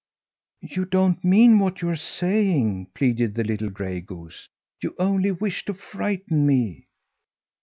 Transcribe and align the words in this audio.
"You 0.63 0.85
don't 0.85 1.23
mean 1.23 1.59
what 1.59 1.83
you 1.83 1.89
are 1.89 1.95
saying," 1.95 2.87
pleaded 2.95 3.35
the 3.35 3.43
little 3.43 3.69
gray 3.69 3.99
goose. 4.01 4.49
"You 4.81 4.95
only 4.97 5.29
wish 5.31 5.63
to 5.65 5.75
frighten 5.75 6.47
me!" 6.47 6.87